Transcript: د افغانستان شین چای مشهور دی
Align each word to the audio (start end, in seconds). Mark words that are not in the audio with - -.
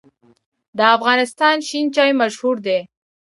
د 0.77 0.79
افغانستان 0.95 1.55
شین 1.67 1.85
چای 1.95 2.11
مشهور 2.21 2.55
دی 2.65 2.79